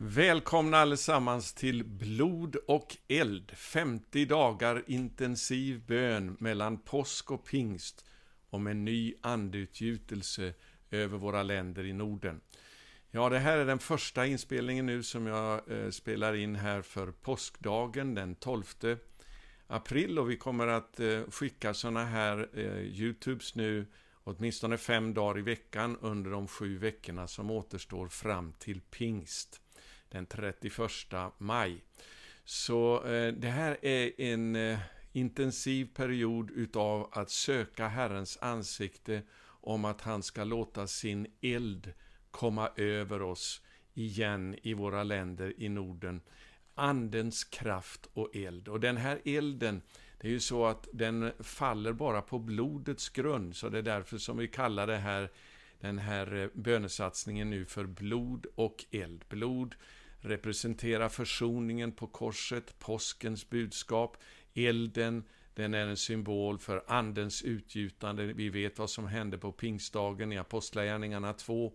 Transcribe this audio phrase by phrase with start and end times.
[0.00, 8.04] Välkomna allesammans till Blod och eld, 50 dagar intensiv bön mellan påsk och pingst
[8.50, 10.54] om en ny andeutgjutelse
[10.90, 12.40] över våra länder i Norden.
[13.10, 17.10] Ja, det här är den första inspelningen nu som jag eh, spelar in här för
[17.10, 18.64] påskdagen den 12
[19.66, 23.86] april och vi kommer att eh, skicka sådana här eh, Youtubes nu
[24.24, 29.60] åtminstone fem dagar i veckan under de sju veckorna som återstår fram till pingst
[30.10, 30.72] den 31
[31.38, 31.84] maj.
[32.44, 34.78] Så eh, det här är en eh,
[35.12, 39.22] intensiv period utav att söka Herrens ansikte
[39.60, 41.92] om att han ska låta sin eld
[42.30, 43.62] komma över oss
[43.94, 46.20] igen i våra länder i Norden.
[46.74, 48.68] Andens kraft och eld.
[48.68, 49.82] Och den här elden,
[50.20, 54.18] det är ju så att den faller bara på blodets grund, så det är därför
[54.18, 55.30] som vi kallar det här,
[55.80, 59.24] den här eh, bönesatsningen nu för blod och eld.
[59.28, 59.74] Blod
[60.20, 64.16] representerar försoningen på korset, påskens budskap,
[64.54, 68.26] elden, den är en symbol för Andens utgjutande.
[68.26, 71.72] Vi vet vad som hände på pingstdagen i Apostlagärningarna 2,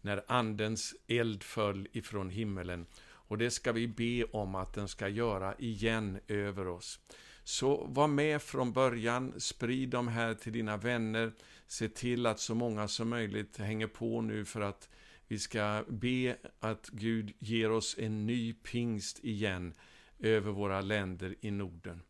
[0.00, 2.86] när Andens eld föll ifrån himmelen.
[3.02, 7.00] Och det ska vi be om att den ska göra igen över oss.
[7.44, 11.32] Så var med från början, sprid de här till dina vänner,
[11.66, 14.88] se till att så många som möjligt hänger på nu för att
[15.30, 19.74] vi ska be att Gud ger oss en ny pingst igen
[20.18, 22.02] över våra länder i Norden.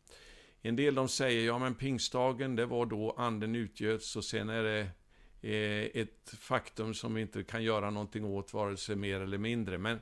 [0.61, 4.63] En del de säger, ja men pingstdagen, det var då anden utgöts och sen är
[4.63, 4.79] det
[5.41, 9.77] eh, ett faktum som vi inte kan göra någonting åt, vare sig mer eller mindre.
[9.77, 9.99] Men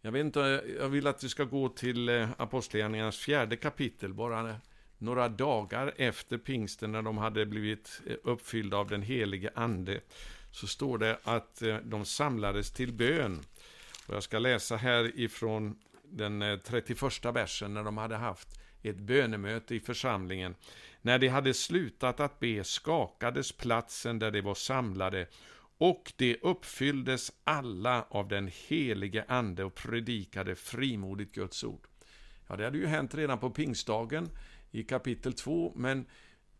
[0.00, 4.56] jag vet inte, jag vill att vi ska gå till eh, Apostlagärningarnas fjärde kapitel, bara
[4.98, 10.00] några dagar efter pingsten när de hade blivit eh, uppfyllda av den helige ande
[10.54, 13.42] så står det att eh, de samlades till bön.
[14.06, 18.48] Och jag ska läsa här ifrån den eh, 31 versen när de hade haft
[18.82, 20.54] ett bönemöte i församlingen.
[21.02, 25.26] När de hade slutat att be skakades platsen där de var samlade
[25.78, 31.86] och de uppfylldes alla av den helige Ande och predikade frimodigt Guds ord.
[32.48, 34.28] Ja, det hade ju hänt redan på pingstdagen
[34.70, 36.06] i kapitel 2, men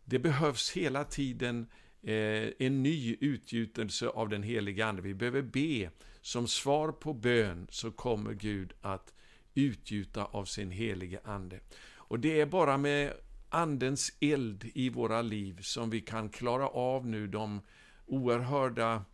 [0.03, 1.67] det behövs hela tiden
[2.07, 5.01] Eh, en ny utgjutelse av den heliga Ande.
[5.01, 5.89] Vi behöver be.
[6.21, 9.13] Som svar på bön så kommer Gud att
[9.53, 11.59] utgjuta av sin heliga Ande.
[11.95, 13.13] Och det är bara med
[13.49, 17.61] Andens eld i våra liv som vi kan klara av nu de
[18.05, 19.05] oerhörda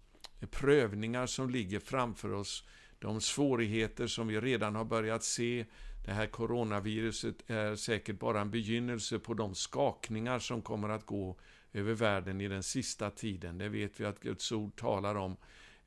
[0.50, 2.63] prövningar som ligger framför oss,
[3.00, 5.66] de svårigheter som vi redan har börjat se.
[6.06, 11.38] Det här coronaviruset är säkert bara en begynnelse på de skakningar som kommer att gå
[11.73, 13.57] över världen i den sista tiden.
[13.57, 15.37] Det vet vi att Guds ord talar om.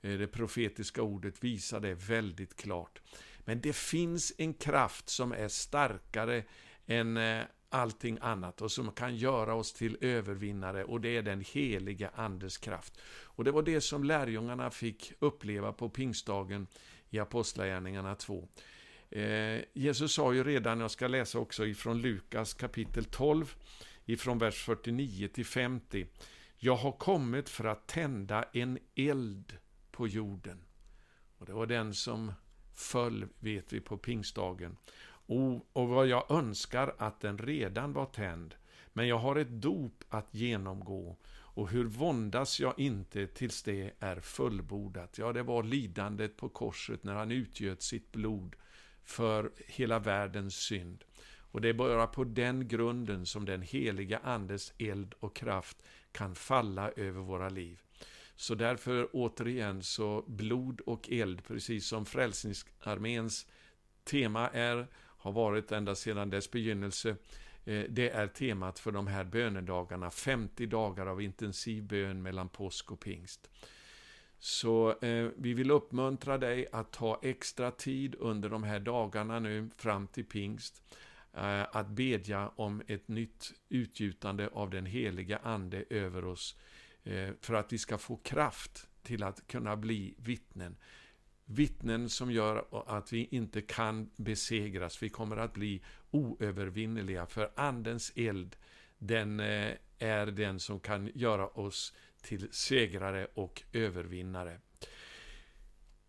[0.03, 3.03] Eh, det profetiska ordet visar det väldigt klart.
[3.39, 6.45] Men det finns en kraft som är starkare
[6.87, 11.45] än eh, allting annat och som kan göra oss till övervinnare och det är den
[11.53, 13.01] heliga Andes kraft.
[13.07, 16.67] Och det var det som lärjungarna fick uppleva på pingstdagen
[17.11, 18.49] i Apostlagärningarna 2.
[19.11, 23.55] Eh, Jesus sa ju redan, jag ska läsa också ifrån Lukas kapitel 12,
[24.07, 26.07] ifrån vers 49 till 50.
[26.57, 29.57] Jag har kommit för att tända en eld
[29.91, 30.65] på jorden.
[31.39, 32.33] Och det var den som
[32.75, 34.77] föll, vet vi, på pingstdagen.
[35.27, 38.55] Och, och vad jag önskar att den redan var tänd,
[38.93, 41.17] men jag har ett dop att genomgå,
[41.55, 45.19] och hur våndas jag inte tills det är fullbordat?
[45.19, 48.57] Ja, det var lidandet på korset när han utgöt sitt blod
[49.05, 51.05] för hela världens synd.
[51.55, 55.83] Och det är bara på den grunden som den heliga Andes eld och kraft
[56.13, 57.81] kan falla över våra liv.
[58.37, 63.47] Så därför återigen så blod och eld, precis som Frälsningsarméns
[64.05, 67.17] tema är, har varit ända sedan dess begynnelse,
[67.65, 72.93] eh, det är temat för de här bönedagarna, 50 dagar av intensiv bön mellan påsk
[72.93, 73.51] och pingst.
[74.39, 79.71] Så eh, vi vill uppmuntra dig att ta extra tid under de här dagarna nu
[79.77, 80.83] fram till pingst
[81.37, 86.57] Eh, att bedja om ett nytt utgjutande av den heliga Ande över oss,
[87.05, 90.77] eh, för att vi ska få kraft till att kunna bli vittnen.
[91.45, 98.13] Vittnen som gör att vi inte kan besegras, vi kommer att bli oövervinneliga, för Andens
[98.17, 98.57] eld,
[98.99, 104.61] den eh, är den som kan göra oss till segrare och övervinnare.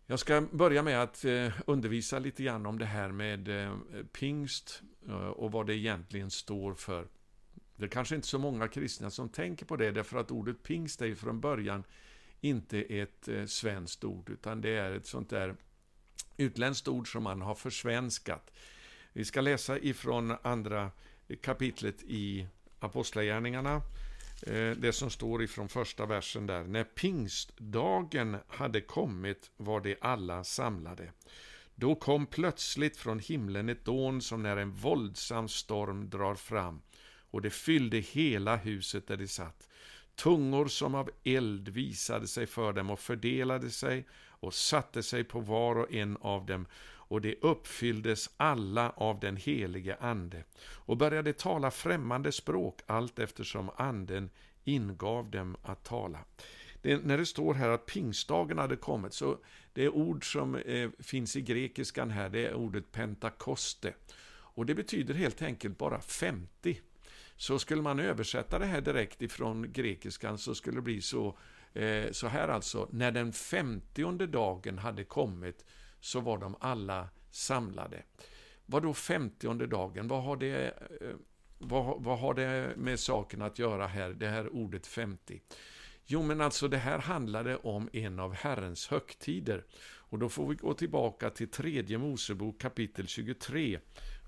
[0.08, 3.76] Jag ska börja med att eh, undervisa lite grann om det här med eh,
[4.12, 7.08] pingst eh, och vad det egentligen står för.
[7.76, 11.02] Det är kanske inte så många kristna som tänker på det, därför att ordet pingst
[11.02, 11.84] är ju från början
[12.40, 15.56] inte ett svenskt ord, utan det är ett sånt där
[16.36, 18.52] utländskt ord som man har försvenskat.
[19.12, 20.90] Vi ska läsa ifrån andra
[21.42, 22.48] kapitlet i
[22.80, 23.82] Apostlagärningarna,
[24.42, 26.64] Eh, det som står ifrån första versen där.
[26.64, 31.12] När pingstdagen hade kommit var de alla samlade.
[31.74, 36.82] Då kom plötsligt från himlen ett dån som när en våldsam storm drar fram,
[37.30, 39.68] och det fyllde hela huset där de satt.
[40.14, 44.06] Tungor som av eld visade sig för dem och fördelade sig
[44.40, 46.66] och satte sig på var och en av dem,
[47.08, 53.70] och de uppfylldes alla av den helige Ande och började tala främmande språk allt eftersom
[53.76, 54.30] Anden
[54.64, 56.18] ingav dem att tala.
[56.82, 59.38] Det, när det står här att pingstdagen hade kommit, så
[59.72, 63.94] det ord som eh, finns i grekiskan här, det är ordet pentakoste.
[64.28, 66.80] Och det betyder helt enkelt bara 50.
[67.36, 71.38] Så skulle man översätta det här direkt ifrån grekiskan så skulle det bli så,
[71.74, 75.64] eh, så här alltså, när den femtionde dagen hade kommit
[76.06, 78.02] så var de alla samlade.
[78.66, 80.08] Vad då femtionde dagen?
[80.08, 80.66] Vad har det,
[81.00, 81.16] eh,
[81.58, 85.40] vad, vad har det med saken att göra här, det här ordet 50?
[86.04, 89.64] Jo, men alltså det här handlade om en av Herrens högtider.
[90.08, 93.80] Och då får vi gå tillbaka till tredje Mosebok kapitel 23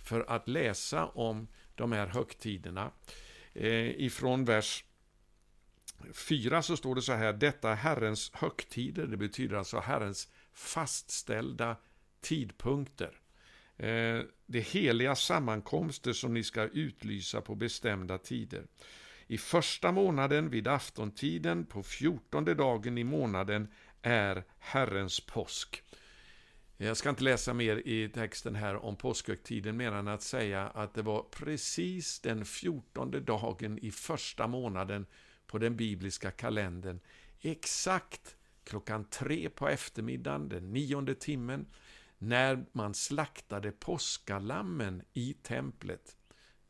[0.08, 2.90] för att läsa om de här högtiderna.
[3.52, 4.84] Eh, ifrån vers
[6.12, 11.76] 4 så står det så här, detta är Herrens högtider, det betyder alltså Herrens fastställda
[12.20, 13.20] tidpunkter.
[13.76, 18.66] Eh, det är heliga sammankomster som ni ska utlysa på bestämda tider.
[19.26, 23.68] I första månaden vid aftontiden på fjortonde dagen i månaden
[24.02, 25.82] är Herrens påsk.
[26.76, 30.94] Jag ska inte läsa mer i texten här om påskhögtiden mer än att säga att
[30.94, 35.06] det var precis den fjortonde dagen i första månaden
[35.46, 37.00] på den bibliska kalendern.
[37.40, 38.36] Exakt
[38.68, 41.66] klockan tre på eftermiddagen, den nionde timmen,
[42.18, 46.16] när man slaktade påskalammen i templet.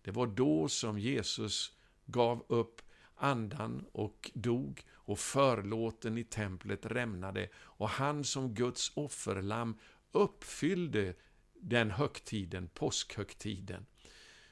[0.03, 1.73] Det var då som Jesus
[2.07, 2.83] gav upp
[3.15, 9.79] andan och dog och förlåten i templet rämnade och han som Guds offerlamm
[10.13, 11.15] uppfyllde
[11.55, 13.87] den högtiden, påskhögtiden.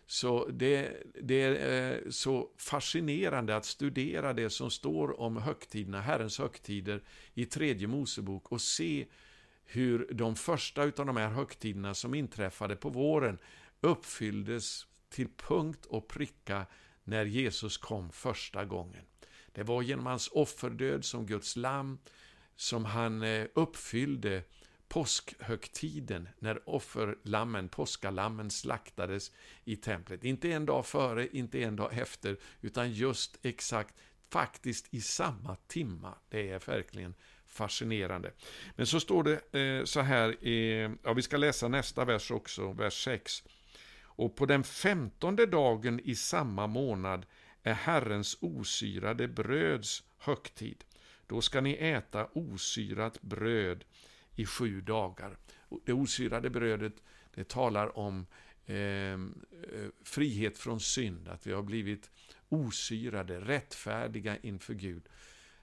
[0.07, 6.39] Så det, det, är eh, så fascinerande att studera det som står om högtiderna, Herrens
[6.39, 7.03] högtider,
[7.35, 9.07] i tredje Mosebok och se
[9.65, 13.39] hur de första av de här högtiderna som inträffade på våren
[13.81, 16.67] uppfylldes till punkt och pricka
[17.05, 19.05] när Jesus kom första gången.
[19.53, 21.99] Det var genom hans offerdöd som Guds lamm
[22.57, 24.43] som han eh, uppfyllde
[24.89, 29.33] påskhögtiden när offerlammen, påskalammen slaktades
[29.65, 30.25] i templet.
[30.25, 33.95] Inte en dag före, inte en dag efter, utan just exakt,
[34.31, 36.15] faktiskt i samma timma.
[36.29, 37.15] Det är verkligen
[37.47, 38.33] fascinerande.
[38.77, 40.49] Men så står det eh, så här,
[41.05, 43.43] ja vi ska läsa nästa vers också, vers 6.
[44.03, 47.27] Och på den femtonde dagen i samma månad
[47.63, 50.85] är Herrens osyrade bröds högtid.
[51.27, 53.85] Då ska ni äta osyrat bröd
[54.37, 55.37] i sju dagar.
[55.85, 57.03] Det osyrade brödet,
[57.35, 58.27] det talar om
[58.67, 62.11] ehm, eh, frihet från synd, att vi har blivit
[62.49, 65.09] osyrade, rättfärdiga inför Gud.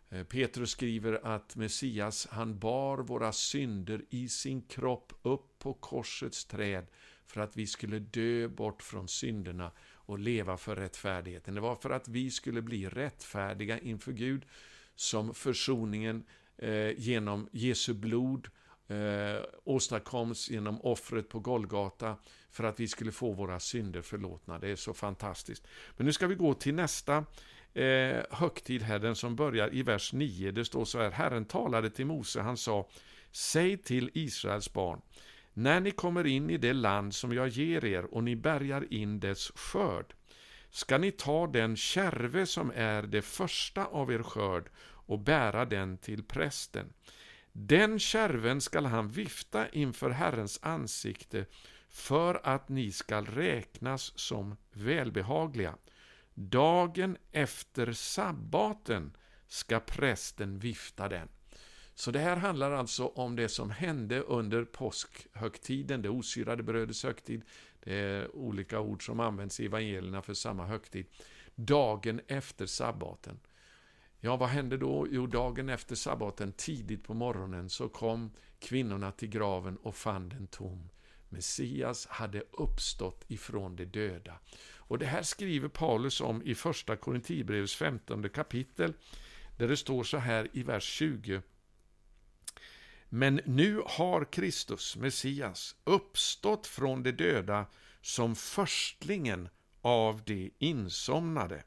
[0.09, 6.45] Eh, Petrus skriver att Messias, han bar våra synder i sin kropp upp på korsets
[6.45, 6.87] träd
[7.25, 9.71] för att vi skulle dö bort från synderna
[10.05, 11.55] och leva för rättfärdigheten.
[11.55, 14.45] Det var för att vi skulle bli rättfärdiga inför Gud
[14.95, 16.23] som försoningen
[16.57, 18.49] eh, genom Jesu blod
[18.93, 22.15] eh, åstadkoms genom offret på Golgata
[22.51, 24.59] för att vi skulle få våra synder förlåtna.
[24.59, 25.67] Det är så fantastiskt.
[25.97, 27.25] Men nu ska vi gå till nästa
[27.73, 30.51] eh, högtid här, den som börjar i vers 9.
[30.51, 32.89] Det står så här, Herren talade till Mose, han sa,
[33.31, 35.01] Säg till Israels barn,
[35.53, 39.19] när ni kommer in i det land som jag ger er och ni bärgar in
[39.19, 40.13] dess skörd,
[40.69, 44.69] ska ni ta den kärve som är det första av er skörd
[45.05, 46.93] och bära den till prästen.
[47.53, 51.45] Den kärven skall han vifta inför Herrens ansikte
[51.89, 55.75] för att ni skall räknas som välbehagliga.
[56.33, 59.17] Dagen efter sabbaten
[59.47, 61.29] ska prästen vifta den.
[61.95, 67.41] Så det här handlar alltså om det som hände under påskhögtiden, det osyrade brödets högtid.
[67.79, 71.05] Det är olika ord som används i evangelierna för samma högtid.
[71.55, 73.39] Dagen efter sabbaten.
[74.25, 75.07] Ja, vad hände då?
[75.11, 80.47] Jo, dagen efter sabbaten, tidigt på morgonen, så kom kvinnorna till graven och fann den
[80.47, 80.89] tom.
[81.29, 84.39] Messias hade uppstått ifrån de döda.
[84.75, 88.93] Och det här skriver Paulus om i första Korinthierbrevets 15 kapitel,
[89.57, 91.41] där det står så här i vers 20.
[93.09, 97.65] Men nu har Kristus, Messias, uppstått från de döda
[98.01, 99.49] som förstlingen
[99.81, 101.63] av de insomnade.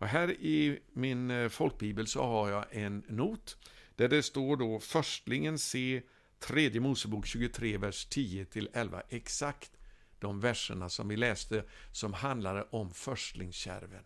[0.00, 3.56] Och här i min eh, folkbibel så har jag en not
[3.96, 6.02] där det står då förstlingen se
[6.38, 9.02] tredje Mosebok 23, vers 10-11.
[9.08, 9.72] Exakt
[10.18, 14.04] de verserna som vi läste som handlade om förstlingskärven.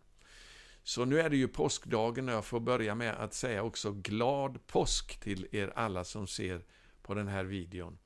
[0.83, 4.67] Så nu är det ju påskdagen och jag får börja med att säga också glad
[4.67, 6.65] påsk till er alla som ser
[7.03, 7.99] på den här videon.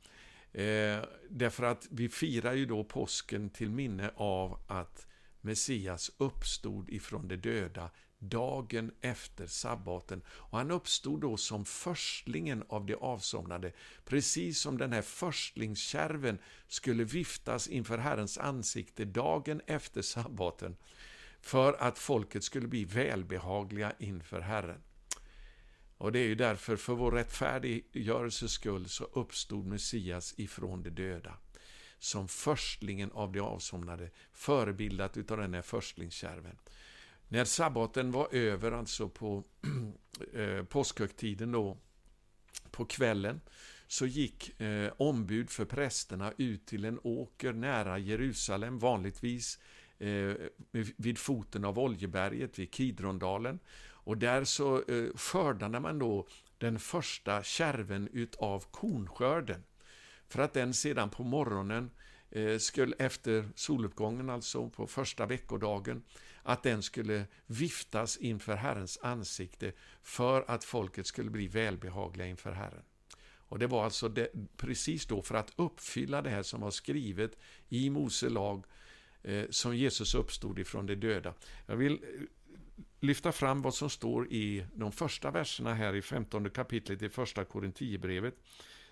[0.52, 0.99] Eh,
[1.30, 5.07] därför att vi firar ju då påsken till minne av att
[5.40, 10.23] Messias uppstod ifrån de döda dagen efter sabbaten.
[10.28, 13.73] Och han uppstod då som förstlingen av de avsomnade,
[14.04, 20.76] precis som den här förstlingskärven skulle viftas inför Herrens ansikte dagen efter sabbaten,
[21.40, 24.83] för att folket skulle bli välbehagliga inför Herren.
[25.99, 31.35] Och det är ju därför, för vår rättfärdiggörelses skull, så uppstod Messias ifrån de döda
[31.98, 36.56] som förstlingen av de avsomnade, förebildat utav den här förstlingskärven.
[37.28, 39.44] När sabbaten var över, alltså på
[40.34, 41.76] eh, påskhögtiden då,
[42.70, 43.40] på kvällen,
[43.86, 49.58] så gick eh, ombud för prästerna ut till en åker nära Jerusalem, vanligtvis
[49.98, 50.32] eh,
[50.96, 53.58] vid foten av Oljeberget, vid Kidrondalen.
[53.80, 56.28] Och där så eh, skördade man då
[56.58, 59.64] den första kärven utav kornskörden.
[60.28, 61.90] För att den sedan på morgonen,
[62.30, 66.02] eh, skulle, efter soluppgången alltså, på första veckodagen,
[66.42, 72.82] att den skulle viftas inför Herrens ansikte för att folket skulle bli välbehagliga inför Herren.
[73.49, 77.38] Och Det var alltså det, precis då för att uppfylla det här som var skrivet
[77.68, 78.64] i Mose lag
[79.23, 81.35] eh, som Jesus uppstod ifrån de döda.
[81.66, 81.99] Jag vill eh,
[83.00, 87.44] lyfta fram vad som står i de första verserna här i 15 kapitlet i första
[87.44, 88.35] Korinthierbrevet.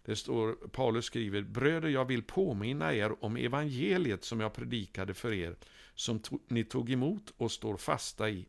[0.07, 5.33] Det står, Paulus skriver, Bröder, jag vill påminna er om evangeliet som jag predikade för
[5.33, 5.57] er,
[5.95, 8.47] som to ni tog emot och står fasta i,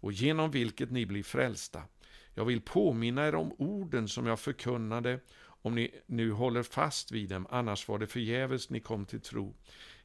[0.00, 1.82] och genom vilket ni blir frälsta.
[2.34, 7.28] Jag vill påminna er om orden som jag förkunnade, om ni nu håller fast vid
[7.28, 9.54] dem, annars var det förgäves ni kom till tro.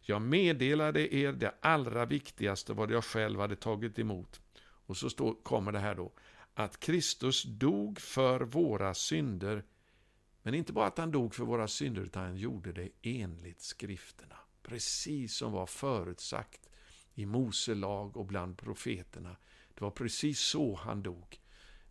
[0.01, 4.41] Jag meddelade er det allra viktigaste, vad jag själv hade tagit emot.
[4.85, 6.11] Och så står, kommer det här då,
[6.53, 9.63] att Kristus dog för våra synder
[10.43, 14.35] men inte bara att han dog för våra synder, utan han gjorde det enligt skrifterna.
[14.63, 16.69] Precis som var förutsagt
[17.13, 19.35] i Mose lag och bland profeterna.
[19.73, 21.39] Det var precis så han dog.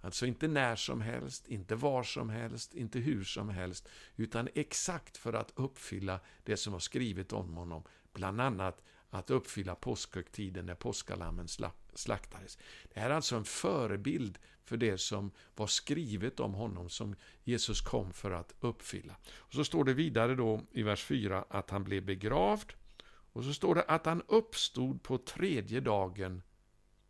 [0.00, 5.16] Alltså inte när som helst, inte var som helst, inte hur som helst, utan exakt
[5.16, 7.82] för att uppfylla det som var skrivet om honom.
[8.12, 11.48] Bland annat att uppfylla påskhögtiden när påskalammen
[11.94, 12.58] slaktades.
[12.94, 17.80] Det här är alltså en förebild för det som var skrivet om honom som Jesus
[17.80, 19.16] kom för att uppfylla.
[19.36, 22.72] Och Så står det vidare då i vers 4 att han blev begravd
[23.32, 26.42] och så står det att han uppstod på tredje dagen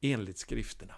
[0.01, 0.95] enligt skrifterna.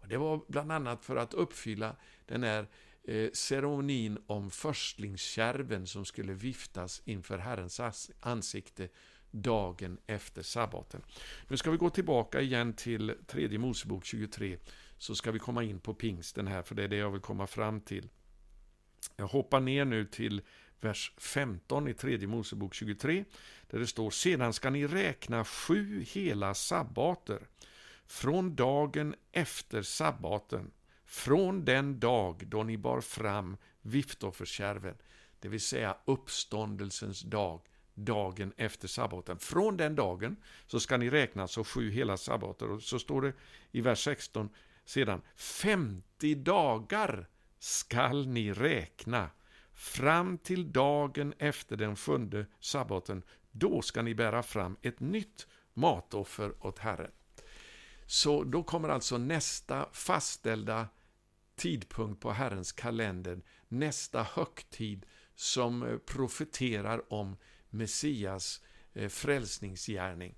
[0.00, 2.68] Och Det var bland annat för att uppfylla den här
[3.04, 8.88] eh, ceremonin om förstlingskärven som skulle viftas inför Herrens ansikte
[9.30, 11.02] dagen efter sabbaten.
[11.48, 14.58] Nu ska vi gå tillbaka igen till tredje Mosebok 23,
[15.00, 17.46] så ska vi komma in på pingsten här, för det är det jag vill komma
[17.46, 18.08] fram till.
[19.16, 20.42] Jag hoppar ner nu till
[20.80, 23.24] vers 15 i tredje Mosebok 23,
[23.70, 27.48] där det står Sedan ska ni räkna sju hela sabbater
[28.06, 30.70] från dagen efter sabbaten,
[31.04, 34.96] från den dag då ni bar fram viftofferkärven.
[35.40, 37.60] det vill säga uppståndelsens dag,
[37.94, 39.38] dagen efter sabbaten.
[39.38, 42.70] Från den dagen så ska ni räkna så sju hela sabbater.
[42.70, 43.32] Och så står det
[43.72, 44.48] i vers 16
[44.84, 49.30] sedan, 50 dagar skall ni räkna
[49.72, 53.22] fram till dagen efter den sjunde sabbaten.
[53.50, 57.10] Då ska ni bära fram ett nytt matoffer åt Herren.
[58.06, 60.88] Så då kommer alltså nästa fastställda
[61.56, 67.36] tidpunkt på Herrens kalender, nästa högtid som eh, profeterar om
[67.70, 70.34] Messias eh, frälsningsgärning.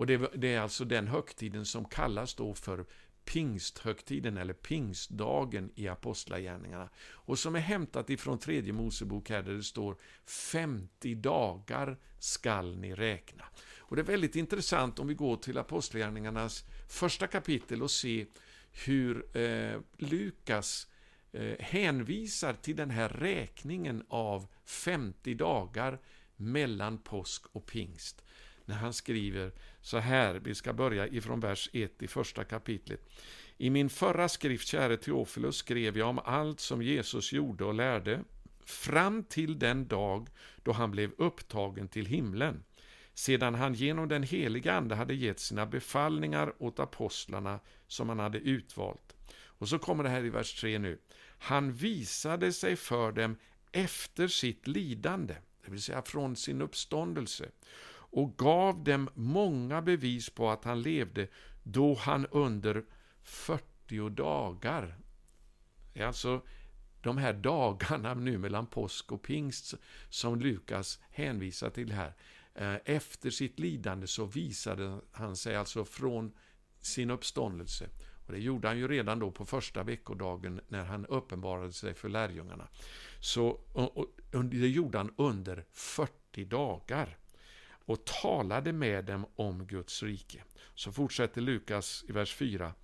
[0.00, 2.86] Och det, är alltså den högtiden som kallas då för
[3.32, 6.88] pingsthögtiden eller pingstdagen i Apostlagärningarna.
[7.00, 9.96] Och som är hämtat ifrån tredje Mosebok här där det står
[10.26, 13.44] 50 dagar skall ni räkna.
[13.78, 18.26] Och det är väldigt intressant om vi går till Apostlagärningarnas första kapitel och ser
[18.86, 20.86] hur eh, Lukas
[21.32, 25.98] eh, hänvisar till den här räkningen av 50 dagar
[26.36, 28.22] mellan påsk och pingst.
[28.70, 33.00] När han skriver så här, vi ska börja ifrån vers 1 i första kapitlet.
[33.58, 38.24] I min förra skrift, käre Teofilus, skrev jag om allt som Jesus gjorde och lärde
[38.64, 40.28] fram till den dag
[40.62, 42.64] då han blev upptagen till himlen,
[43.14, 48.38] sedan han genom den heliga Ande hade gett sina befallningar åt apostlarna som han hade
[48.38, 49.16] utvalt.
[49.32, 50.98] Och så kommer det här i vers 3 nu.
[51.38, 53.36] Han visade sig för dem
[53.72, 55.34] efter sitt lidande,
[55.64, 57.50] det vill säga från sin uppståndelse,
[58.10, 61.28] och gav dem många bevis på att han levde
[61.62, 62.84] då han under
[63.22, 64.98] 40 dagar,
[65.92, 66.42] det är alltså
[67.00, 69.74] de här dagarna nu mellan påsk och pingst
[70.08, 72.14] som Lukas hänvisar till här,
[72.54, 76.32] eh, efter sitt lidande så visade han sig alltså från
[76.80, 77.88] sin uppståndelse.
[78.26, 82.08] Och Det gjorde han ju redan då på första veckodagen när han uppenbarade sig för
[82.08, 82.68] lärjungarna.
[83.20, 84.06] Så, och, och,
[84.44, 87.18] det gjorde han under 40 dagar
[87.90, 90.42] och talade med dem om Guds rike.
[90.74, 92.74] Så fortsätter Lukas i vers 4.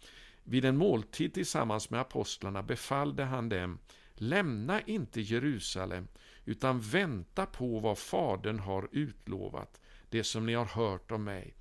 [0.45, 3.79] Vid en måltid tillsammans med apostlarna befallde han dem
[4.15, 6.09] Lämna inte Jerusalem,
[6.45, 11.55] utan vänta på vad Fadern har utlovat, det som ni har hört om mig.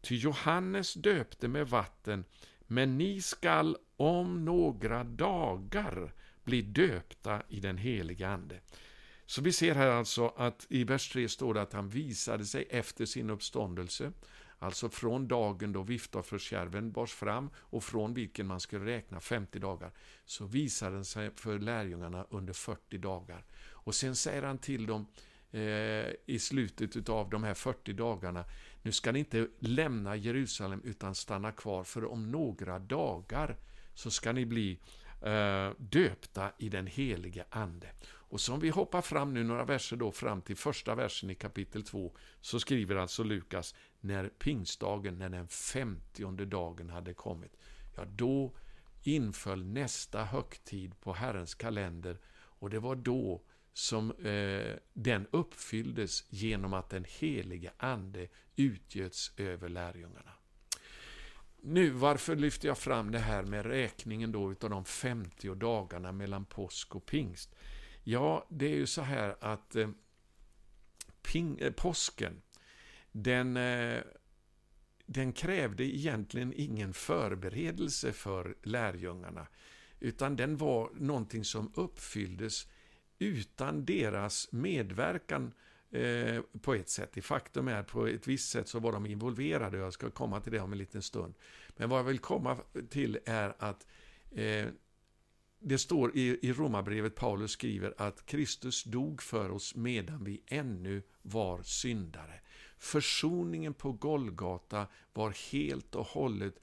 [0.00, 2.24] Ty Johannes döpte med vatten,
[2.60, 6.12] men ni skall om några dagar
[6.44, 8.60] bli döpta i den heliga Ande.
[9.30, 12.66] Så vi ser här alltså att i vers 3 står det att han visade sig
[12.70, 14.12] efter sin uppståndelse,
[14.58, 19.92] alltså från dagen då viftofferskärven bars fram och från vilken man skulle räkna 50 dagar,
[20.24, 23.44] så visade han sig för lärjungarna under 40 dagar.
[23.68, 25.06] Och sen säger han till dem
[25.50, 25.60] eh,
[26.26, 28.44] i slutet av de här 40 dagarna,
[28.82, 33.56] nu ska ni inte lämna Jerusalem utan stanna kvar, för om några dagar
[33.94, 34.78] så ska ni bli
[35.22, 37.88] eh, döpta i den helige Ande.
[38.30, 41.82] Och som vi hoppar fram nu några verser då fram till första versen i kapitel
[41.82, 47.56] 2, så skriver alltså Lukas, när pingstdagen, när den femtionde dagen hade kommit,
[47.96, 48.52] ja då
[49.02, 56.74] inföll nästa högtid på Herrens kalender och det var då som eh, den uppfylldes genom
[56.74, 60.32] att den helige Ande utgöts över lärjungarna.
[61.62, 66.44] Nu, varför lyfter jag fram det här med räkningen då utav de 50 dagarna mellan
[66.44, 67.54] påsk och pingst?
[68.04, 69.88] Ja, det är ju så här att eh,
[71.22, 72.42] ping, eh, påsken,
[73.12, 74.02] den, eh,
[75.06, 79.46] den krävde egentligen ingen förberedelse för lärjungarna,
[80.00, 82.66] utan den var någonting som uppfylldes
[83.18, 85.52] utan deras medverkan
[85.90, 87.16] eh, på ett sätt.
[87.16, 90.40] I faktum är att på ett visst sätt så var de involverade, jag ska komma
[90.40, 91.34] till det om en liten stund.
[91.76, 92.56] Men vad jag vill komma
[92.90, 93.86] till är att
[94.30, 94.66] eh,
[95.60, 101.02] det står i, i Romarbrevet, Paulus skriver att Kristus dog för oss medan vi ännu
[101.22, 102.40] var syndare.
[102.78, 106.54] Försoningen på Golgata var helt och hållet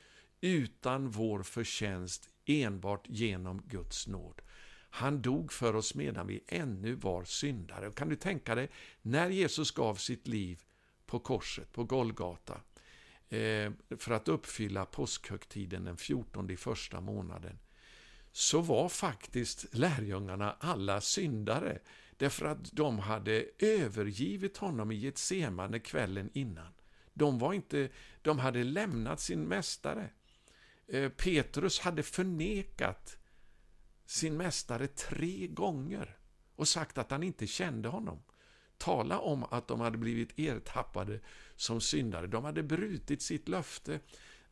[0.42, 4.42] utan vår förtjänst, enbart genom Guds nåd.
[4.90, 7.92] Han dog för oss medan vi ännu var syndare.
[7.92, 8.70] Kan du tänka dig,
[9.02, 10.62] när Jesus gav sitt liv
[11.06, 12.62] på korset, på Golgata,
[13.30, 17.60] eh, för att uppfylla påskhögtiden den 14 i första månaden,
[18.32, 21.80] så var faktiskt lärjungarna alla syndare,
[22.18, 26.74] därför att de hade övergivit honom i Getsemane kvällen innan.
[27.14, 27.90] De, var inte,
[28.22, 30.10] de hade lämnat sin mästare.
[30.88, 33.18] Eh, Petrus hade förnekat
[34.06, 36.18] sin mästare tre gånger
[36.56, 38.24] och sagt att han inte kände honom.
[38.78, 41.20] Tala om att de hade blivit ertappade
[41.56, 42.28] som syndare.
[42.28, 44.00] De hade brutit sitt löfte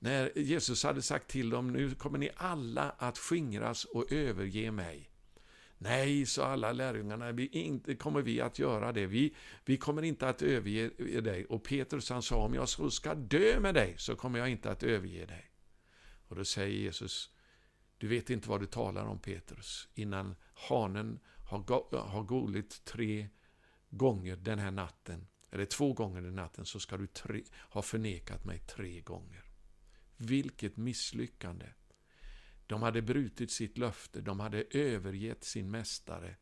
[0.05, 5.09] när Jesus hade sagt till dem, nu kommer ni alla att skingras och överge mig.
[5.77, 9.05] Nej, sa alla lärjungarna, vi inte kommer vi att göra det.
[9.05, 10.89] Vi, vi kommer inte att överge
[11.21, 11.45] dig.
[11.45, 14.71] Och Petrus han sa, om jag så ska dö med dig så kommer jag inte
[14.71, 15.51] att överge dig.
[16.27, 17.29] Och då säger Jesus,
[17.97, 19.87] du vet inte vad du talar om Petrus.
[19.93, 23.29] Innan hanen har, har golit tre
[23.89, 28.45] gånger den här natten, eller två gånger den natten, så ska du tre, ha förnekat
[28.45, 29.44] mig tre gånger.
[30.17, 31.65] Vilket misslyckande!
[32.67, 36.35] De hade brutit sitt löfte, de hade övergett sin mästare.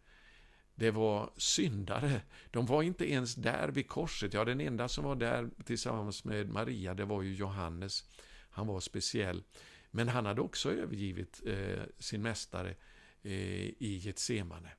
[0.76, 2.22] Det var syndare.
[2.52, 4.34] De var inte ens där vid korset.
[4.34, 8.04] Ja, den enda som var där tillsammans med Maria, det var ju Johannes.
[8.50, 9.44] Han var speciell.
[9.92, 12.76] Men han hade också övergivit eh, sin mästare
[13.22, 13.34] eh,
[13.68, 14.72] i Getsemane.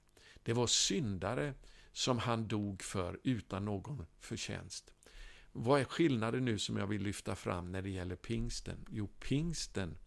[0.42, 1.54] Det var syndare
[1.92, 4.93] som han dog för utan någon förtjänst.
[5.56, 8.86] Vad är skillnaden nu som jag vill lyfta fram när det gäller pingsten?
[8.90, 9.98] Jo, pingsten,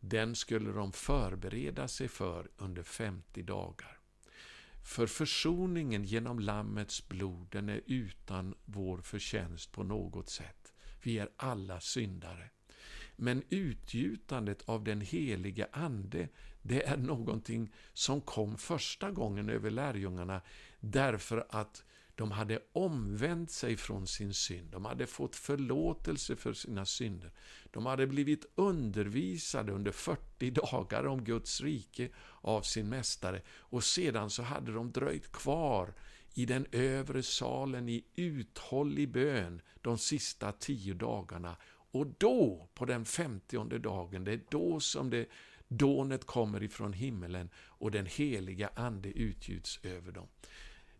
[0.00, 3.98] den skulle de förbereda sig för under 50 dagar.
[4.84, 10.72] För försoningen genom Lammets blod, den är utan vår förtjänst på något sätt.
[11.02, 12.50] Vi är alla syndare.
[13.16, 16.28] Men utgjutandet av den helige Ande,
[16.62, 20.40] det är någonting som kom första gången över lärjungarna
[20.80, 21.84] därför att
[22.20, 24.70] de hade omvänt sig från sin synd.
[24.70, 27.32] De hade fått förlåtelse för sina synder.
[27.70, 32.08] De hade blivit undervisade under 40 dagar om Guds rike
[32.40, 35.94] av sin mästare och sedan så hade de dröjt kvar
[36.34, 41.56] i den övre salen i uthållig bön de sista tio dagarna.
[41.92, 45.26] Och då, på den femtionde dagen, det är då som det
[45.68, 50.28] dånet kommer ifrån himmelen och den heliga Ande utgjuts över dem.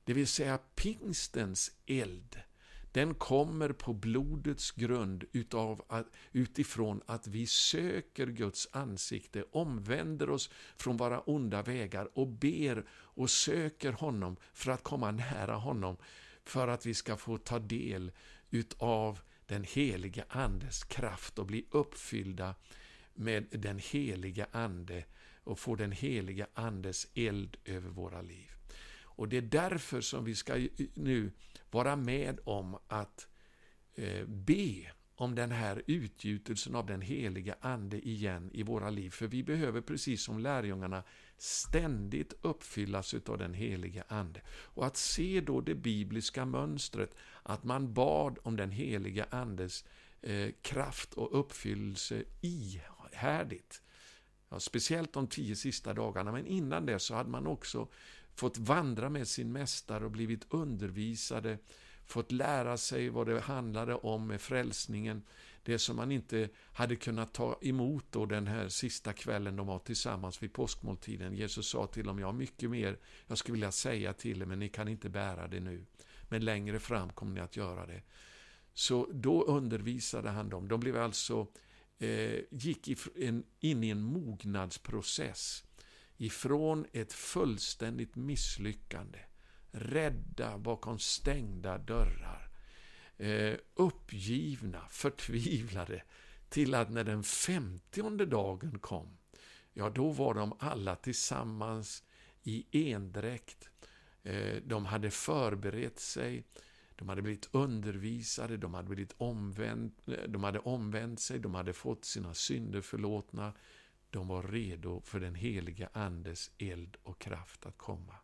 [0.04, 2.36] Det vill säga pingstens eld,
[2.92, 10.50] den kommer på blodets grund utav att, utifrån att vi söker Guds ansikte, omvänder oss
[10.76, 15.96] från våra onda vägar och ber och söker honom för att komma nära honom,
[16.44, 18.12] för att vi ska få ta del
[18.50, 22.54] utav den heliga Andes kraft och bli uppfyllda
[23.14, 25.04] med den heliga Ande
[25.44, 28.49] och få den heliga Andes eld över våra liv.
[29.20, 31.32] Och det är därför som vi ska nu
[31.70, 33.28] vara med om att
[33.94, 39.10] eh, be om den här utgjutelsen av den heliga Ande igen i våra liv.
[39.10, 41.02] För vi behöver, precis som lärjungarna,
[41.36, 44.40] ständigt uppfyllas av den heliga Ande.
[44.48, 49.84] Och att se då det bibliska mönstret, att man bad om den heliga Andes
[50.20, 53.82] eh, kraft och uppfyllelse ihärdigt.
[54.48, 57.88] Ja, speciellt de tio sista dagarna, men innan det så hade man också
[58.40, 61.58] fått vandra med sin mästare och blivit undervisade,
[62.06, 65.22] fått lära sig vad det handlade om med frälsningen,
[65.62, 69.78] det som man inte hade kunnat ta emot då den här sista kvällen de var
[69.78, 71.34] tillsammans vid påskmåltiden.
[71.34, 74.58] Jesus sa till dem, jag har mycket mer jag skulle vilja säga till er, men
[74.58, 75.84] ni kan inte bära det nu.
[76.28, 78.02] Men längre fram kommer ni att göra det.
[78.74, 80.68] Så då undervisade han dem.
[80.68, 81.46] De blev alltså,
[81.98, 85.64] eh, gick in i en mognadsprocess
[86.20, 89.18] ifrån ett fullständigt misslyckande,
[89.70, 92.50] rädda bakom stängda dörrar,
[93.16, 96.02] eh, uppgivna, förtvivlade,
[96.48, 99.18] till att när den femtionde dagen kom,
[99.72, 102.02] ja, då var de alla tillsammans
[102.42, 103.70] i endräkt.
[104.22, 106.44] Eh, de hade förberett sig,
[106.96, 109.94] de hade blivit undervisade, de hade, blivit omvänt,
[110.28, 113.52] de hade omvänt sig, de hade fått sina synder förlåtna,
[114.10, 118.14] de var redo för den heliga Andes eld och kraft att komma.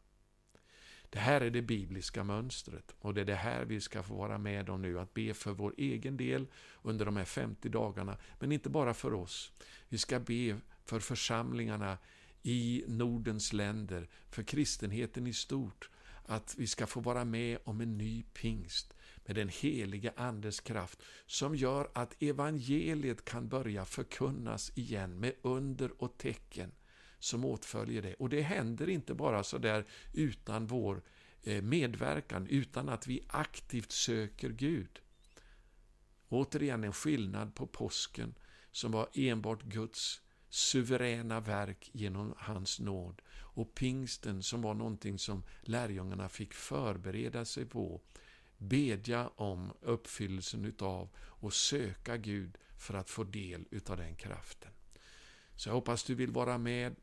[1.11, 4.39] Det här är det bibliska mönstret och det är det här vi ska få vara
[4.39, 6.47] med om nu, att be för vår egen del
[6.83, 9.53] under de här 50 dagarna, men inte bara för oss.
[9.89, 11.99] Vi ska be för församlingarna
[12.43, 15.91] i Nordens länder, för kristenheten i stort,
[16.27, 18.96] att vi ska få vara med om en ny pingst
[19.27, 26.03] med den heliga Andes kraft som gör att evangeliet kan börja förkunnas igen med under
[26.03, 26.73] och tecken
[27.19, 28.15] som åtföljer det.
[28.15, 31.03] Och det händer inte bara så där utan vår
[31.43, 35.01] eh, medverkan, utan att vi aktivt söker Gud.
[36.29, 38.35] Återigen en skillnad på påsken
[38.71, 43.23] som var enbart Guds suveräna verk genom hans nåd
[43.57, 48.01] och pingsten som var någonting som lärjungarna fick förbereda sig på
[48.59, 54.71] bedja om uppfyllelsen utav och söka Gud för att få del utav den kraften.
[55.57, 56.97] Så jag hoppas du vill vara med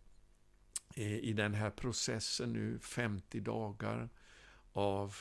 [0.95, 4.09] eh, i den här processen nu, 50 dagar
[4.73, 5.15] av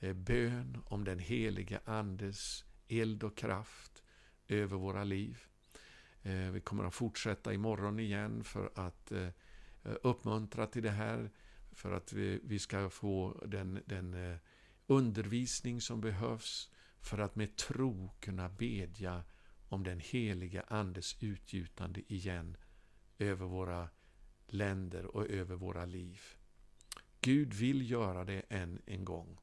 [0.00, 4.02] eh, bön om den heliga Andes eld och kraft
[4.48, 5.44] över våra liv.
[6.22, 9.12] Eh, vi kommer att fortsätta imorgon igen för att
[10.02, 11.30] uppmuntra till det här,
[11.72, 14.38] för att vi ska få den, den
[14.86, 16.70] undervisning som behövs
[17.00, 19.24] för att med tro kunna bedja
[19.68, 22.56] om den heliga Andes utgjutande igen
[23.18, 23.88] över våra
[24.46, 26.20] länder och över våra liv.
[27.20, 29.38] Gud vill göra det än en gång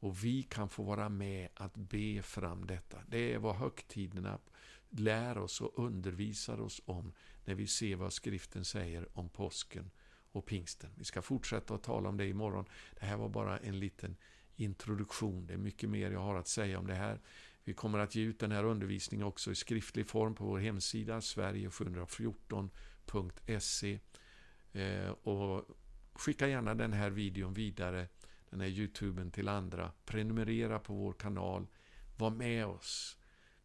[0.00, 3.02] och vi kan få vara med att be fram detta.
[3.08, 4.38] Det är vad högtiderna
[4.88, 7.12] lär oss och undervisar oss om
[7.44, 9.90] när vi ser vad skriften säger om påsken
[10.32, 10.90] och pingsten.
[10.96, 12.64] Vi ska fortsätta att tala om det imorgon.
[13.00, 14.16] Det här var bara en liten
[14.56, 15.46] introduktion.
[15.46, 17.20] Det är mycket mer jag har att säga om det här.
[17.64, 21.20] Vi kommer att ge ut den här undervisningen också i skriftlig form på vår hemsida
[21.20, 24.00] sverige714.se
[24.72, 25.64] eh, och
[26.12, 28.08] skicka gärna den här videon vidare,
[28.50, 29.92] den här Youtuben till andra.
[30.04, 31.66] Prenumerera på vår kanal.
[32.16, 33.18] Var med oss.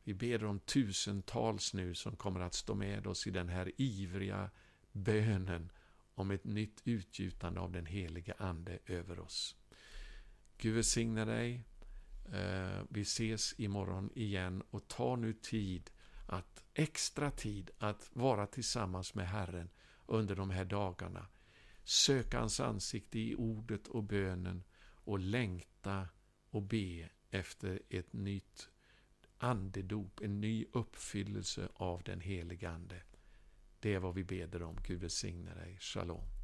[0.03, 4.49] Vi ber om tusentals nu som kommer att stå med oss i den här ivriga
[4.91, 5.71] bönen
[6.15, 9.55] om ett nytt utgjutande av den heliga Ande över oss.
[10.61, 11.63] Gud välsigne dig.
[12.33, 15.91] Eh, vi ses imorgon igen och ta nu tid
[16.27, 19.69] att extra tid att vara tillsammans med Herren
[20.05, 21.27] under de här dagarna.
[21.83, 26.07] Sök hans ansikte i ordet och bönen och längta
[26.49, 28.69] och be efter ett nytt
[29.37, 33.01] andedop, en ny uppfyllelse av den helige Ande.
[33.79, 34.77] Det är vad vi beder om.
[34.83, 35.77] Gud välsigne dig.
[35.79, 36.40] Shalom.